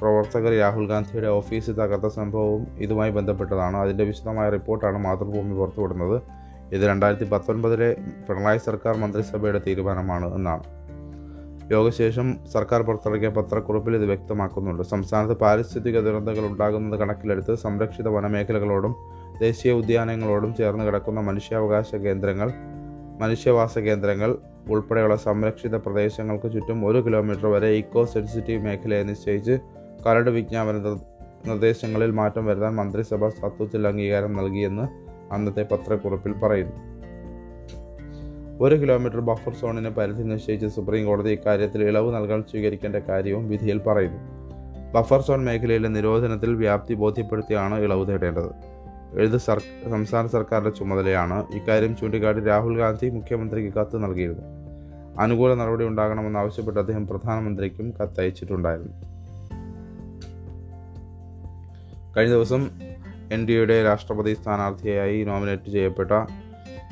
പ്രവർത്തകർ 0.00 0.52
രാഹുൽ 0.58 0.86
ഗാന്ധിയുടെ 0.88 1.28
ഓഫീസ് 1.28 1.70
തകർത്ത 1.70 2.06
സംഭവവും 2.06 2.66
ഇതുമായി 2.78 3.10
ബന്ധപ്പെട്ടതാണ്. 3.10 3.76
അതിന്റെ 3.76 4.04
വിശദമായ 4.04 4.48
റിപ്പോർട്ടാണ് 4.50 4.98
മാതൃഭൂമി 4.98 5.54
പുറത്തുവിടുന്നത്. 5.54 6.22
ഇത് 6.72 6.80
രണ്ടായിരത്തി 6.80 7.28
പത്തൊൻപതിലെ 7.30 7.96
പിണറായി 8.28 8.58
സർക്കാർ 8.58 8.96
മന്ത്രിസഭയുടെ 8.96 9.62
തീരുമാനമാണ് 9.66 10.34
എന്നാണ്. 10.34 10.77
യോഗശേഷം 11.70 12.36
സർക്കാർ 12.52 12.82
പുറത്തിറക്കിയ 12.82 13.28
പത്രക്കുറിപ്പിൽ 13.28 13.96
ഇത് 13.96 14.04
വ്യക്തമാക്കുന്നുണ്ട്. 14.04 14.82
സംസ്ഥാനത്ത് 14.82 15.34
പാരിസ്ഥിതിക 15.34 16.00
ദുരന്തങ്ങൾ 16.00 16.46
ഉണ്ടാകുന്നത് 16.46 17.00
കണക്കിലെടുത്ത് 17.00 17.54
സംരക്ഷിത 17.54 18.08
വനമേഖലകളോടും 18.08 18.94
ദേശീയ 19.40 19.72
ഉദ്യാനങ്ങളോടും 19.72 20.54
ചേർന്ന് 20.54 20.84
കിടക്കുന്ന 20.84 21.20
മനുഷ്യാവകാശ 21.20 21.94
കേന്ദ്രങ്ങൾ 21.94 22.52
മനുഷ്യവാസ 23.20 23.78
കേന്ദ്രങ്ങൾ 23.78 24.38
ഉൾപ്പെടെയുള്ള 24.70 25.16
സംരക്ഷിത 25.16 25.76
പ്രദേശങ്ങൾക്ക് 25.76 26.52
ചുറ്റും 26.52 26.86
ഒരു 26.86 26.98
കിലോമീറ്റർ 26.98 27.46
വരെ 27.46 27.66
ഇക്കോ 27.66 28.04
സെൻസിറ്റീവ് 28.04 28.64
മേഖലയെ 28.64 29.02
നിശ്ചയിച്ച് 29.02 29.58
കരട് 30.06 30.30
വിജ്ഞാപന 30.30 30.78
നിർ- 30.78 31.00
നിർദ്ദേശങ്ങളിൽ 31.46 32.10
മാറ്റം 32.10 32.46
വരുത്താൻ 32.46 32.74
മന്ത്രിസഭ 32.74 33.28
തത്വത്തിൽ 33.28 33.88
അംഗീകാരം 33.88 34.32
നൽകിയെന്ന് 34.32 34.86
അന്നത്തെ 35.34 35.62
പത്രക്കുറിപ്പിൽ 35.72 36.32
പറയുന്നു. 36.32 36.97
ഒരു 38.60 38.74
കിലോമീറ്റർ 38.74 39.20
ബഫർ 39.20 39.54
സോണിന് 39.54 39.88
പരിധി 39.88 40.22
നിശ്ചയിച്ച് 40.22 40.66
സുപ്രീം 40.66 41.06
കോടതി 41.06 41.30
ഇക്കാര്യത്തിൽ 41.30 41.82
ഇളവ് 41.82 42.16
നൽകാൻ 42.16 42.44
സ്വീകരിക്കേണ്ട 42.50 42.96
കാര്യവും 42.96 43.48
വിധിയിൽ 43.48 43.78
പറയുന്നു. 43.78 44.18
ബഫർ 44.92 45.20
സോൺ 45.20 45.44
മേഖലയിലെ 45.44 45.88
നിരോധനത്തിൽ 45.88 46.54
വ്യാപ്തി 46.54 46.94
ബോധ്യപ്പെടുത്തിയാണ് 46.94 47.80
ഇളവ് 47.80 48.08
തേടേണ്ടത്. 48.08 48.50
ഇത് 49.20 49.38
സംസ്ഥാന 49.90 50.26
സർക്കാരിന്റെ 50.26 50.78
ചുമതലയാണ് 50.78 51.44
ഇക്കാര്യം 51.54 51.96
ചൂണ്ടിക്കാട്ടി 51.96 52.40
രാഹുൽ 52.40 52.76
ഗാന്ധി 52.78 53.10
മുഖ്യമന്ത്രിക്ക് 53.10 53.74
കത്ത് 53.74 54.04
നൽകിയിരുന്നു. 54.04 54.42
അനുകൂല 55.20 55.54
നടപടി 55.54 55.84
ഉണ്ടാകണമെന്ന് 55.84 56.38
ആവശ്യപ്പെട്ട് 56.38 56.80
അദ്ദേഹം 56.80 57.06
പ്രധാനമന്ത്രിക്കും 57.06 57.94
കത്തയച്ചിട്ടുണ്ടായിരുന്നു. 58.02 58.92
കഴിഞ്ഞ 62.16 62.34
ദിവസം 62.34 62.70
എൻ 63.32 63.48
ഡി 63.48 63.52
എയുടെ 63.52 63.84
രാഷ്ട്രപതി 63.84 64.34
സ്ഥാനാർത്ഥിയായി 64.34 65.24
നോമിനേറ്റ് 65.24 65.70
ചെയ്യപ്പെട്ട 65.70 66.12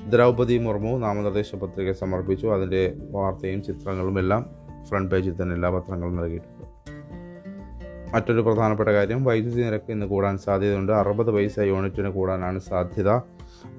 ദ്രൗപതി 0.09 0.59
മുർമു 0.59 0.99
നാമനിർദ്ദേശ 0.99 1.55
പത്രിക 1.55 1.93
സമർപ്പിച്ചു. 1.93 2.47
അതിന്റെ 2.47 2.95
വാർത്തയും 3.11 3.63
ചിത്രങ്ങളും 3.63 4.19
എല്ലാം 4.19 4.51
ഫ്രണ്ട് 4.85 5.15
പേജിൽ 5.15 5.43
തന്നെ 5.43 5.55
എല്ലാ 5.55 5.71
പത്രങ്ങളും 5.71 6.17
നൽകിയിട്ടുണ്ട്. 6.17 6.67
മറ്റൊരു 8.15 8.41
പ്രധാനപ്പെട്ട 8.41 8.89
കാര്യം 8.89 9.25
വൈദ്യുതി 9.25 9.63
നിരക്ക് 9.63 9.93
ഇന്ന് 9.93 10.07
കൂടാൻ 10.07 10.39
സാധ്യതയുണ്ട്. 10.39 10.93
അറുപത് 10.93 11.31
പൈസ 11.31 11.59
യൂണിറ്റിന് 11.59 12.09
കൂടാനാണ് 12.09 12.59
സാധ്യത. 12.59 13.11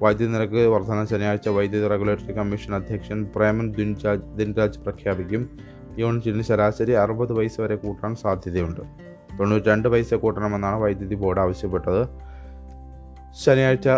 വൈദ്യുതി 0.02 0.32
നിരക്ക് 0.32 0.66
വർധന 0.66 1.04
ശനിയാഴ്ച 1.04 1.48
വൈദ്യുതി 1.48 1.88
റെഗുലേറ്ററി 1.88 2.32
കമ്മീഷൻ 2.32 2.74
അധ്യക്ഷൻ 2.74 3.28
പ്രേമൻ 3.36 3.72
ദിൻരാജ് 3.72 4.22
ദിൻരാജ് 4.36 4.78
പ്രഖ്യാപിക്കും. 4.78 5.50
യൂണിറ്റിന് 5.98 6.42
ശരാശരി 6.42 6.92
അറുപത് 6.92 7.32
പൈസ 7.32 7.60
വരെ 7.60 7.76
കൂട്ടാൻ 7.76 8.14
സാധ്യതയുണ്ട്. 8.14 8.80
തൊണ്ണൂറ്റി 9.38 9.68
രണ്ട് 9.68 9.88
പൈസ 9.88 10.14
കൂട്ടണമെന്നാണ് 10.14 10.80
വൈദ്യുതി 10.80 11.14
ബോർഡ് 11.14 11.40
ആവശ്യപ്പെട്ടത്. 11.40 12.08
ശനിയാഴ്ച 13.44 13.88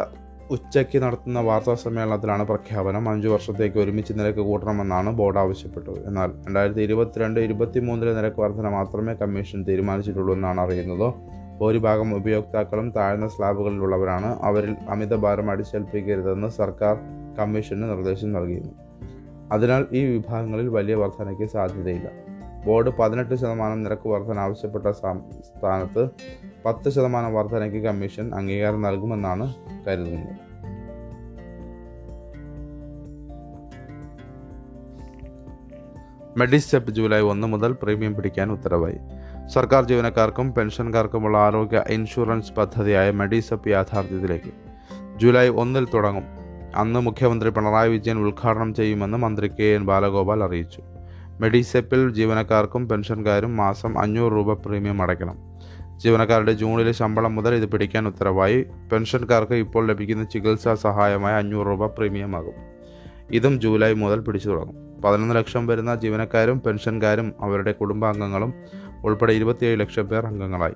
ഉച്ചയ്ക്ക് 0.50 0.98
നടത്തുന്ന 1.02 1.40
വാർത്താ 1.40 1.74
സമ്മേളനത്തിലാണ് 1.74 2.46
പ്രഖ്യാപനം. 2.46 3.08
അഞ്ചു 3.08 3.28
വർഷത്തേക്ക് 3.28 3.78
ഒരുമിച്ച് 3.78 4.12
നിരക്ക് 4.18 4.38
കൂട്ടണമെന്നാണ് 4.38 5.10
ബോർഡ് 5.10 5.38
ആവശ്യപ്പെട്ടത്. 5.38 6.06
എന്നാൽ 6.06 6.30
രണ്ടായിരത്തി 6.46 6.80
ഇരുപത്തിരണ്ട് 6.80 7.40
ഇരുപത്തി 7.40 7.80
മൂന്നിലെ 7.80 8.14
നിരക്ക് 8.14 8.40
വർധന 8.40 8.68
മാത്രമേ 8.68 9.12
കമ്മീഷൻ 9.12 9.62
തീരുമാനിച്ചിട്ടുള്ളൂ 9.68 10.34
എന്നാണ് 10.34 10.60
അറിയുന്നത്. 10.60 11.14
ഭൂരിഭാഗം 11.60 12.14
ഉപയോക്താക്കളും 12.14 12.90
താഴ്ന്ന 12.90 13.28
സ്ലാബുകളിലുള്ളവരാണ്. 13.28 14.38
അവരിൽ 14.42 14.76
അമിത 14.88 15.14
ഭാരം 15.16 15.50
അടിച്ചേൽപ്പിക്കരുതെന്ന് 15.50 16.48
സർക്കാർ 16.48 16.96
കമ്മീഷന് 17.38 17.82
നിർദ്ദേശം 17.82 18.32
നൽകിയിരുന്നു. 18.32 18.74
അതിനാൽ 19.52 19.86
ഈ 19.92 20.04
വിഭാഗങ്ങളിൽ 20.04 20.68
വലിയ 20.68 20.94
വർധനയ്ക്ക് 20.94 21.44
സാധ്യതയില്ല. 21.44 22.10
ബോർഡ് 22.66 22.90
പതിനെട്ട് 22.98 23.34
ശതമാനം 23.34 23.82
നിരക്ക് 23.82 24.08
വർധന 24.08 24.38
ആവശ്യപ്പെട്ട 24.38 24.86
സ്ഥാനത്ത് 24.90 26.08
പത്ത് 26.64 26.90
ശതമാനം 26.90 27.34
വർധനയ്ക്ക് 27.34 27.78
കമ്മീഷൻ 27.78 28.34
അംഗീകാരം 28.34 28.82
നൽകുമെന്നാണ് 28.82 29.54
കരുതുന്നത്. 29.86 30.50
മെഡിസ്റ്റെപ്പ് 36.38 36.90
ജൂലൈ 36.90 37.20
ഒന്ന് 37.20 37.46
മുതൽ 37.46 37.76
പ്രീമിയം 37.82 38.14
പിടിക്കാൻ 38.14 38.52
ഉത്തരവായി. 38.52 38.98
സർക്കാർ 39.48 39.84
ജീവനക്കാർക്കും 39.84 40.54
പെൻഷൻകാർക്കുമുള്ള 40.54 41.38
ആരോഗ്യ 41.38 41.84
ഇൻഷുറൻസ് 41.88 42.52
പദ്ധതിയായ 42.52 43.10
മെഡിസെപ്പ് 43.10 43.68
യാഥാർത്ഥ്യത്തിലേക്ക്. 43.68 44.52
ജൂലൈ 45.18 45.48
ഒന്നിൽ 45.48 45.88
തുടങ്ങും. 45.94 46.24
അന്ന് 46.76 47.00
മുഖ്യമന്ത്രി 47.00 47.50
പിണറായി 47.50 47.90
വിജയൻ 47.90 48.18
ഉദ്ഘാടനം 48.18 48.74
ചെയ്യുമെന്ന് 48.74 49.18
മന്ത്രി 49.18 49.48
കെ 49.48 49.62
എൻ 49.62 49.86
ബാലഗോപാൽ 49.86 50.44
അറിയിച്ചു. 50.44 50.82
മെഡിസെപ്പിൽ 51.40 52.14
ജീവനക്കാർക്കും 52.14 52.88
പെൻഷൻകാരും 52.88 53.56
മാസം 53.56 53.98
അഞ്ഞൂറ് 53.98 54.32
രൂപ 54.32 54.66
പ്രീമിയം 54.66 55.02
അടയ്ക്കണം. 55.02 55.49
ജീവനക്കാരുടെ 56.04 56.52
ജൂണിലെ 56.52 56.92
ശമ്പളം 56.92 57.34
മുതൽ 57.34 57.54
ഇത് 57.54 57.66
പിടിക്കാൻ 57.66 58.06
ഉത്തരവായി. 58.06 58.66
പെൻഷൻകാർക്ക് 58.92 59.52
ഇപ്പോൾ 59.52 59.86
ലഭിക്കുന്ന 59.86 60.24
ചികിത്സാ 60.24 60.74
സഹായമായ 60.74 61.32
അഞ്ഞൂറ് 61.34 61.66
രൂപ 61.66 61.86
പ്രീമിയമാകും. 61.86 62.52
ഇതും 63.30 63.60
ജൂലൈ 63.60 63.92
മുതൽ 63.92 64.20
പിടിച്ചു 64.20 64.48
തുടങ്ങും. 64.48 65.02
പതിനൊന്ന് 65.02 65.34
ലക്ഷം 65.34 65.66
വരുന്ന 65.66 65.94
ജീവനക്കാരും 65.94 66.60
പെൻഷൻകാരും 66.60 67.32
അവരുടെ 67.40 67.72
കുടുംബാംഗങ്ങളും 67.72 68.54
ഉൾപ്പെടെ 69.04 69.32
ഇരുപത്തിയേഴ് 69.32 69.80
ലക്ഷം 69.80 70.08
പേർ 70.08 70.26
അംഗങ്ങളായി. 70.26 70.74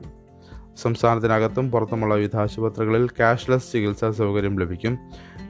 സംസ്ഥാനത്തിനകത്തും 0.82 1.70
പുറത്തുമുള്ള 1.70 2.14
വിവിധ 2.14 2.36
ആശുപത്രികളിൽ 2.36 3.06
ക്യാഷ്ലെസ് 3.06 3.72
ചികിത്സാ 3.72 4.10
സൗകര്യം 4.10 4.58
ലഭിക്കും. 4.58 4.98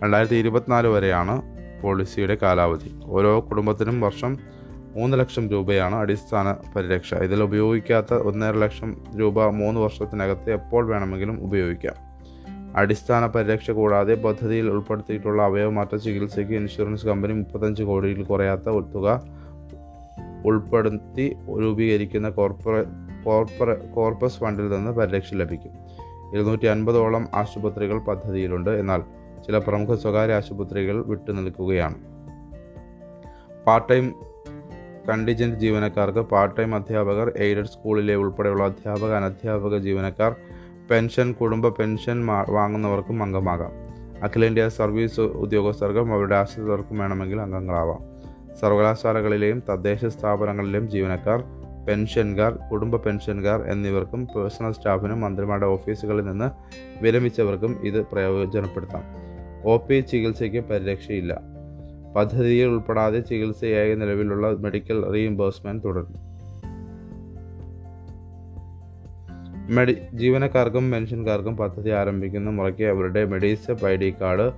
രണ്ടായിരത്തി 0.03 0.35
ഇരുപത്തിനാല് 0.35 0.89
വരെയാണ് 0.89 1.43
പോളിസിയുടെ 1.83 2.39
കാലാവധി. 2.43 2.91
ഓരോ 3.05 3.41
കുടുംബത്തിനും 3.41 4.01
വർഷം 4.01 4.39
മൂന്ന് 4.95 5.21
ലക്ഷം 5.21 5.49
രൂപയാണ് 5.49 5.95
അടിസ്ഥാന 5.95 6.53
പരിരക്ഷ. 6.77 7.15
ഇതിൽ 7.15 7.43
ഉപയോഗിക്കാത്ത 7.43 8.15
ഒന്നര 8.15 8.55
ലക്ഷം 8.55 8.97
രൂപ 9.21 9.45
മൂന്ന് 9.45 9.81
വർഷത്തിനകത്ത് 9.81 10.53
എപ്പോൾ 10.53 10.87
വേണമെങ്കിലും 10.87 11.45
ഉപയോഗിക്കാം. 11.45 11.95
അടിസ്ഥാന 12.77 13.27
പരിരക്ഷ 13.27 13.71
കൂടാതെ 13.71 14.15
പദ്ധതിയിൽ 14.15 14.71
ഉൾപ്പെടുത്തിയിട്ടുള്ള 14.71 15.43
അവയവമാറ്റ 15.43 15.97
ചികിത്സയ്ക്ക് 15.97 16.53
ഇൻഷുറൻസ് 16.53 17.07
കമ്പനി 17.07 17.33
മുപ്പത്തഞ്ച് 17.33 17.83
കോടിയിൽ 17.83 18.23
കുറയാത്ത 18.23 18.61
തുക 18.61 19.23
ഉൾപ്പെടുത്തി 20.47 21.37
രൂപീകരിക്കുന്ന 21.49 22.29
കോർപ്പറേ 22.29 22.85
കോർപ്പറ 23.25 23.75
കോർപ്പസ് 23.75 24.39
ഫണ്ടിൽ 24.39 24.69
നിന്ന് 24.69 24.91
പരിരക്ഷ 24.91 25.35
ലഭിക്കും. 25.35 25.71
ഇരുന്നൂറ്റി 26.35 26.67
അൻപതോളം 26.67 27.29
ആശുപത്രികൾ 27.35 27.99
പദ്ധതിയിലുണ്ട്. 27.99 28.71
എന്നാൽ 28.71 29.03
ചില 29.47 29.59
പ്രമുഖ 29.59 29.97
സ്വകാര്യ 29.97 30.33
ആശുപത്രികൾ 30.33 31.05
വിട്ടുനിൽക്കുകയാണ്. 31.07 31.95
പാർട്ട് 33.67 33.89
ടൈം 33.89 34.34
കണ്ടിജന്റ് 35.09 35.57
ജീവനക്കാർക്ക് 35.57 36.19
പാർട്ട് 36.19 36.57
ടൈം 36.57 36.75
അധ്യാപകർ 36.75 37.33
എയ്ഡഡ് 37.37 37.65
സ്കൂളിലെ 37.65 38.15
ഉൾപ്പെടെയുള്ള 38.15 38.65
അധ്യാപക 38.65 39.13
അനധ്യാപക 39.13 39.79
ജീവനക്കാർ 39.79 40.37
പെൻഷൻ 40.91 41.33
കുടുംബ 41.33 41.69
പെൻഷൻ 41.69 42.27
വാങ്ങുന്നവർക്കും 42.27 43.23
അംഗമാകാം. 43.23 43.73
അഖിലേന്ത്യാ 44.25 44.69
സർവീസ് 44.69 45.21
ഉദ്യോഗസ്ഥർക്കും 45.21 46.13
അവരുടെ 46.13 46.37
ആശ്രിതർക്കും 46.37 46.99
വേണമെങ്കിൽ 46.99 47.41
അംഗങ്ങളാവാം. 47.41 48.01
സർവകലാശാലകളിലെയും 48.61 49.63
തദ്ദേശ 49.69 50.05
സ്ഥാപനങ്ങളിലെയും 50.05 50.91
ജീവനക്കാർ 50.91 51.45
പെൻഷൻകാർ 51.89 52.59
കുടുംബ 52.71 52.97
പെൻഷൻകാർ 52.97 53.63
എന്നിവർക്കും 53.63 54.27
പേഴ്സണൽ 54.27 54.73
സ്റ്റാഫിനും 54.73 55.21
മന്ത്രിമാരുടെ 55.21 55.67
ഓഫീസുകളിൽ 55.67 56.25
നിന്ന് 56.25 56.51
വിരമിച്ചവർക്കും 57.03 57.81
ഇത് 57.83 58.07
പ്രയോജനപ്പെടുത്താം. 58.07 59.03
ഒ 59.65 59.77
പി 59.77 60.01
ചികിത്സയ്ക്ക് 60.01 60.65
പരിരക്ഷയില്ല. 60.65 61.54
പദ്ധതിയിൽ 62.17 62.67
ഉൾപ്പെടാതെ 62.67 63.21
ചികിത്സയായി 63.21 63.95
നിലവിലുള്ള 63.95 64.49
മെഡിക്കൽ 64.49 65.13
റീഇംബേഴ്സ്മെന്റ് 65.13 65.85
തുടരും 65.85 66.35
മെഡി 69.75 69.97
ജീവനക്കാർക്കും 70.15 70.91
പെൻഷൻകാർക്കും 70.91 71.57
പദ്ധതി 71.57 71.91
ആരംഭിക്കുന്ന 71.91 72.51
മുറയ്ക്ക് 72.51 72.85
അവരുടെ 72.85 73.25
Medisep 73.25 73.87
I 73.87 73.97
D 73.97 74.15
card 74.21 74.53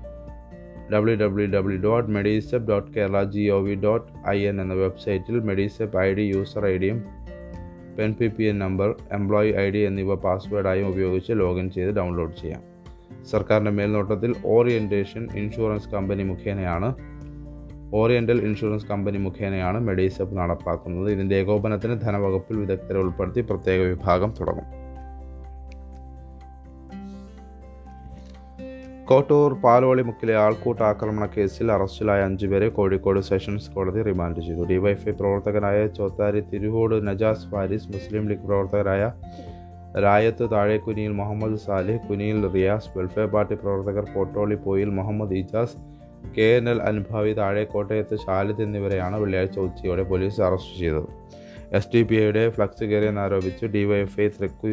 W 0.92 1.16
W 1.16 1.46
W 1.46 1.80
dot 1.80 2.10
Medisep 2.10 2.68
dot 2.68 2.92
Kerala 2.92 3.22
G 3.24 3.48
O 3.48 3.58
V 3.60 3.74
dot 3.74 4.28
I 4.28 4.46
N 4.46 4.60
എന്ന 4.60 4.74
വെബ്സൈറ്റിൽ 4.74 5.40
Medisep 5.40 5.98
I 5.98 6.14
D 6.14 6.22
user 6.22 6.66
I 6.66 6.78
ഡിയും 6.78 7.04
PEN 7.98 8.14
P 8.20 8.26
P 8.28 8.44
N 8.44 8.58
number 8.58 8.94
employee 9.12 9.50
I 9.50 9.70
D 9.70 9.78
എന്നിവ 9.78 10.14
പാസ്വേഡായും 10.14 10.88
ഉപയോഗിച്ച് 10.88 11.32
ലോഗിൻ 11.32 11.70
ചെയ്ത് 11.70 11.90
download 11.90 12.32
ചെയ്യാം. 12.42 12.62
സർക്കാരിന്റെ 13.24 13.70
മേൽനോട്ടത്തിൽ 13.70 14.34
ഓറിയന്റേഷൻ 14.44 15.28
ഇൻഷുറൻസ് 15.34 15.88
കമ്പനി 15.88 16.22
മുഖേനയാണ് 16.22 17.15
ഓറിയന്റൽ 17.94 18.40
ഇൻഷുറൻസ് 18.46 18.86
കമ്പനി 18.86 19.18
മുഖേനയാണ് 19.18 19.80
മെഡിസെപ്പ് 19.80 20.38
നടപ്പാക്കുന്നത്. 20.38 21.10
ഇതിന്റെ 21.10 21.36
ഏകോപനത്തിന് 21.36 22.00
ധനവകുപ്പിൽ 22.00 22.56
വിദഗ്ധരെ 22.56 22.98
ഉൾപ്പെടുത്തി 22.98 23.40
പ്രത്യേക 23.40 23.80
വിഭാഗം 23.80 24.34
തുടങ്ങും. 24.40 24.86
കോട്ടൂർ 29.08 29.54
പാലോളി 29.54 30.02
മുക്കിലെ 30.02 30.36
ആൾക്കൂട്ട 30.36 30.82
ആക്രമണ 30.82 31.26
കേസിൽ 31.26 31.72
അറസ്റ്റിലായ 31.72 32.22
അഞ്ചുപേരെ 32.22 32.68
കോഴിക്കോട് 32.68 33.20
സെഷൻസ് 33.20 33.70
കോടതി 33.70 34.02
റിമാൻഡ് 34.02 34.40
ചെയ്തു. 34.40 34.64
ഡിവൈഫൈ 34.64 35.10
പ്രവർത്തകനായ 35.10 35.86
ചോത്താരി 35.86 36.40
തിരുവോട് 36.40 37.08
നജാസ് 37.08 37.48
ഫാരിസ് 37.50 37.88
മുസ്ലിം 37.88 38.28
ലീഗ് 38.28 38.46
പ്രവർത്തകരായ 38.46 39.12
രായത്ത് 40.04 40.50
താഴേക്കുനിയിൽ 40.50 41.12
മുഹമ്മദ് 41.12 41.56
സാലിഹ് 41.56 42.08
കുനിയിൽ 42.08 42.52
റിയാസ് 42.54 42.90
വെൽഫെയർ 42.96 43.26
പാർട്ടി 43.26 43.54
പ്രവർത്തകർ 43.54 44.06
Pottoli 44.14 44.54
Poyil 44.54 44.88
Muhammad 44.88 45.32
Ijas 45.32 45.76
K 46.38 46.42
N 46.42 46.70
L 46.70 46.82
അനുഭാവി 46.82 47.32
താഴേക്കോട്ടയത്ത് 47.32 48.18
ഷാലിദ് 48.18 48.62
എന്നിവരെയാണ് 48.62 49.20
വെള്ളിയാഴ്ച 49.20 49.58
ഉച്ചയോടെ 49.58 50.02
പോലീസ് 50.02 50.40
അറസ്റ്റ് 50.40 50.78
ചെയ്തത്. 50.78 51.08
എസ് 51.72 51.88
ഡി 51.94 52.02
പി 52.02 52.14
ഐയുടെ 52.14 52.50
ഫ്ലക്സ് 52.50 52.84
കയറിയെന്നാരോപിച്ച് 52.84 53.66
ഡിവൈഎഫ്ഐ 53.66 54.28
തൃക്കു 54.28 54.68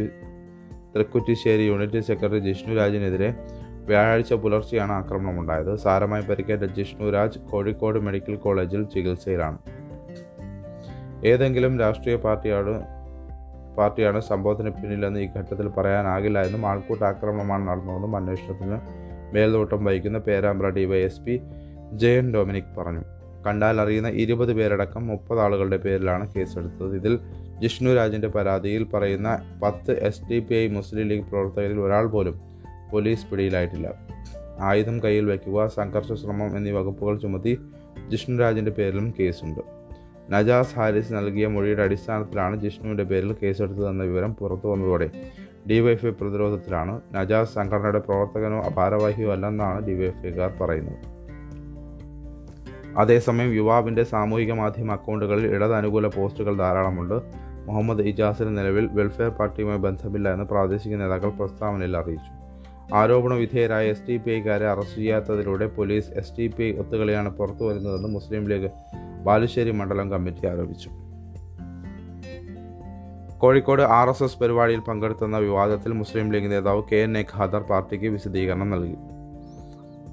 തൃക്കുറ്റിശ്ശേരി 0.95 1.61
യൂണിറ്റ് 1.61 1.99
സെക്രട്ടറി 1.99 2.39
ജിഷ്ണുരാജിനെതിരെ 2.39 3.33
വ്യാഴാഴ്ച 3.85 4.33
പുലർച്ചെയാണ് 4.33 4.91
ആക്രമണമുണ്ടായത്. 4.91 5.75
സാരമായി 5.75 6.23
പരിക്കേറ്റ 6.23 6.61
ജിഷ്ണുരാജ് 6.61 7.39
കോഴിക്കോട് 7.39 7.99
മെഡിക്കൽ 7.99 8.35
കോളേജിൽ 8.35 8.83
ചികിത്സയിലാണ്. 8.83 9.57
ഏതെങ്കിലും 11.25 11.79
രാഷ്ട്രീയ 11.79 12.15
പാർട്ടിയാണ് 12.15 13.03
പാർട്ടിയാണ് 13.75 14.19
സംഭവത്തിന് 14.19 14.69
പിന്നിലെന്ന് 14.69 15.19
ഈ 15.19 15.29
ഘട്ടത്തിൽ 15.37 15.67
പറയാനാകില്ല 15.67 16.41
എന്നും 16.41 16.69
ആൾക്കൂട്ട 16.69 17.03
ആക്രമണമാണ് 17.03 17.67
നടന്നതെന്നും 17.67 18.15
അന്വേഷണത്തിന് 18.15 18.77
മേൽനോട്ടം 19.33 19.85
വഹിക്കുന്ന 19.85 20.17
പേരാമ്പ്ര 20.17 20.69
ഡിവൈഎസ്പി 20.69 21.39
ജയൻ 21.93 22.33
ഡൊമിനിക് 22.33 22.75
പറഞ്ഞു. 22.77 23.03
കണ്ടാൽ 23.47 23.81
അറിയുന്ന 23.81 24.09
ഇരുപത് 24.09 24.53
പേരടക്കം 24.53 25.07
മുപ്പത് 25.07 25.39
ആളുകളുടെ 25.39 25.77
പേരിലാണ് 25.77 26.33
കേസെടുത്തത്. 26.33 26.95
ഇതിൽ 26.95 27.19
ജിഷ്ണുരാജിന്റെ 27.61 28.27
പരാതിയിൽ 28.27 28.83
പറയുന്ന 28.83 29.59
പത്ത് 29.63 29.99
S 29.99 30.21
D 30.29 30.39
P 30.39 30.55
I 30.55 30.67
Muslim 30.67 31.07
League 31.07 31.25
പ്രവർത്തകരിൽ 31.25 31.79
ഒരാൾ 31.79 32.05
പോലും 32.05 32.39
പോലീസ് 32.91 33.27
പിടിയിലായിട്ടില്ല. 33.27 33.93
ആയുധം 34.59 35.03
കയ്യിൽ 35.03 35.25
വയ്ക്കുക 35.25 35.67
സംഘർഷ 35.67 36.05
ശ്രമം 36.05 36.57
എന്നീ 36.57 36.71
വകുപ്പുകൾ 36.71 37.17
ചുമത്തി 37.17 37.59
ജിഷ്ണുരാജിന്റെ 38.09 38.71
പേരിലും 38.71 39.13
കേസുണ്ട്. 39.19 39.59
നജാസ് 40.29 40.75
ഹാരിസ് 40.75 41.13
നൽകിയ 41.13 41.47
മൊഴിയുടെ 41.47 41.83
അടിസ്ഥാനത്തിലാണ് 41.83 42.61
ജിഷ്ണുവിന്റെ 42.61 43.03
പേരിൽ 43.03 43.35
കേസെടുത്തതെന്ന 43.43 44.03
വിവരം 44.03 44.35
പുറത്തു 44.35 44.67
വന്നതോടെ 44.67 45.09
ഡിവൈഎഫ്ഐ 45.69 46.09
പ്രതിരോധത്തിലാണ് 46.09 47.01
നജാസ് 47.13 47.53
സംഘടനയുടെ 47.53 47.99
പ്രവർത്തകനോ 47.99 48.69
ഭാരവാഹിയോ 48.77 49.31
അല്ലെന്നാണ് 49.31 49.87
ഡിവൈഎഫ്ഐക്കാർ 49.87 50.53
പറയുന്നത്. 50.61 51.13
അതേസമയം 52.97 53.53
യുവാവിന്റെ 53.53 54.03
സാമൂഹിക 54.03 54.51
മാധ്യമ 54.51 54.91
അക്കൗണ്ടുകളിൽ 54.91 55.55
ഇടത് 55.55 55.73
അനുകൂല 55.73 56.07
പോസ്റ്റുകൾ 56.07 56.57
ധാരാളമുണ്ട്. 56.57 57.21
മുഹമ്മദ് 57.65 58.01
ഇജാസിന് 58.01 58.57
നിലവിൽ 58.57 58.89
വെൽഫെയർ 58.91 59.29
പാർട്ടിയുമായി 59.29 59.79
ബന്ധമില്ല 59.79 60.33
എന്ന് 60.33 60.45
പ്രാദേശിക 60.45 60.95
നേതാക്കൾ 60.95 61.29
പ്രസ്താവനയിൽ 61.29 61.97
അറിയിച്ചു. 61.97 62.43
ആരോപണ 62.95 63.33
വിധേയരായ 63.33 63.89
എസ് 63.89 64.07
ടി 64.09 64.17
പി 64.17 64.31
ഐക്കാരെ 64.31 64.67
arrest 64.67 64.97
ചെയ്യാത്തതിലൂടെ 64.97 65.67
police 65.67 66.11
S 66.11 66.37
T 66.37 66.47
P 66.47 66.63
I 66.63 66.73
ഒത്തുകളിയാണ് 66.73 67.29
പുറത്തു 67.29 67.63
വരുന്നതെന്ന് 67.63 68.09
മുസ്ലിം 68.09 68.47
ലീഗ് 68.47 68.71
ബാലുശ്ശേരി 69.23 69.71
മണ്ഡലം 69.71 70.11
കമ്മിറ്റി 70.11 70.47
ആരോപിച്ചു. 70.47 70.89
കോഴിക്കോട് 73.43 73.81
ആർ 73.81 74.09
എസ് 74.09 74.23
എസ് 74.23 74.39
പരിപാടിയിൽ 74.39 74.79
പങ്കെടുത്തുന്ന 74.79 75.37
വിവാദത്തിൽ 75.37 75.93
മുസ്ലിം 75.93 76.31
ലീഗ് 76.33 76.51
നേതാവ് 76.51 76.83
കെ 76.91 76.95
എൻ 76.95 77.17
എ 77.17 77.25
ഖാദർ 77.37 77.61
പാർട്ടിക്ക് 77.61 78.05
വിശദീകരണം 78.05 78.69
നൽകി. 78.69 78.95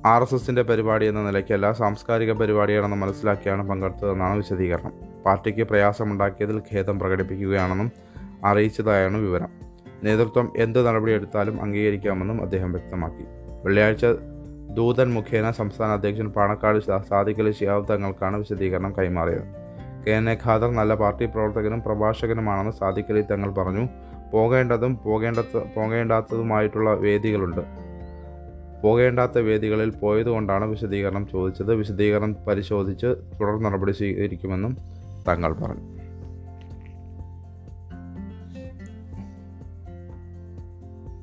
ആർ 0.06 0.22
എസ് 0.22 0.34
എസിന്റെ 0.34 0.62
പരിപാടി 0.62 1.06
എന്ന 1.06 1.22
നിലയ്ക്കല്ല 1.22 1.72
സാംസ്കാരിക 1.72 2.32
പരിപാടിയാണെന്ന് 2.32 2.96
മനസ്സിലാക്കിയാണ് 2.96 3.68
പങ്കെടുത്തതെന്നാണ് 3.68 4.36
വിശദീകരണം. 4.36 4.92
പാർട്ടിക്ക് 5.26 5.62
പ്രയാസമുണ്ടാക്കിയതിൽ 5.62 6.58
ഖേദം 6.58 6.98
പ്രകടിപ്പിക്കുകയാണെന്നും 6.98 7.92
അറിയിച്ചതായാണ് 8.44 9.16
വിവരം. 9.16 9.48
നേതൃത്വം 10.04 10.52
എന്ത് 10.56 10.86
നടപടിയെടുത്താലും 10.86 11.62
അംഗീകരിക്കാമെന്നും 11.62 12.42
അദ്ദേഹം 12.42 12.72
വ്യക്തമാക്കി. 12.72 13.24
വെള്ളിയാഴ്ച 13.64 14.06
ദൂതൻ 14.72 15.14
മുഖേന 15.14 15.50
സംസ്ഥാന 15.50 15.92
അധ്യക്ഷൻ 15.92 16.28
പാണക്കാട് 16.28 16.80
സാദിഖലി 16.80 17.50
ശിഹാബ് 17.50 17.88
തങ്ങൾക്കാണ് 17.88 18.36
വിശദീകരണം 18.36 18.94
കൈമാറിയത്. 18.98 19.59
കെ 20.06 20.10
എൻ 20.10 20.30
എ 20.30 20.38
ഖാദർ 20.46 20.70
നല്ല 20.70 20.94
പാർട്ടി 20.94 21.26
പ്രവർത്തകനും 21.26 21.82
പ്രഭാഷകനുമാണെന്ന് 21.82 22.72
സാദിഖലി 22.72 23.20
തങ്ങൾ 23.20 23.50
പറഞ്ഞു. 23.52 23.88
പോകേണ്ടതും 24.32 24.98
പോകേണ്ട 25.04 25.38
പോകേണ്ടാത്തതുമായിട്ടുള്ള 25.76 26.94
വേദികളുണ്ട്. 26.94 27.60
പോകേണ്ടാത്ത 28.82 29.38
വേദികളിൽ 29.38 29.90
പോയതുകൊണ്ടാണ് 29.90 30.64
വിശദീകരണം 30.64 31.26
ചോദിച്ചത്. 31.32 31.74
വിശദീകരണം 31.74 32.36
പരിശോധിച്ച് 32.48 33.06
തുടർ 33.06 33.62
നടപടി 33.62 33.92
സ്വീകരിക്കുമെന്നും 33.92 34.76
തങ്ങൾ 35.28 35.52
പറഞ്ഞു. 35.52 36.00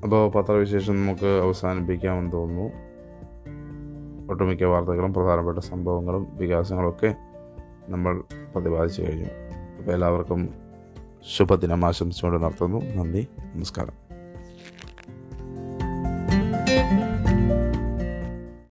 അപ്പോൾ 0.03 0.29
പത്രവിശേഷം 0.29 1.01
നമുക്ക് 1.01 1.41
അവസാനിപ്പിക്കാമെന്ന് 1.43 2.31
തോന്നുന്നു. 2.31 2.72
ഒട്ടുമിക്ക 4.29 4.63
വാർത്തകളും 4.63 5.13
പ്രധാനപ്പെട്ട 5.13 5.60
സംഭവങ്ങളും 5.60 6.27
വികാസങ്ങളൊക്കെ 6.34 7.15
നമ്മൾ 7.89 8.24
പ്രതിപാദിച്ചു 8.59 9.01
കഴിഞ്ഞു. 9.01 9.29
അപ്പോൾ 9.77 9.91
എല്ലാവർക്കും 9.91 10.53
ശുഭദിനം 11.37 11.85
ആശംസിച്ചുകൊണ്ട് 11.85 12.45
നടത്തുന്നു. 12.45 12.85
നന്ദി. 12.95 13.27
നമസ്കാരം. 13.55 14.06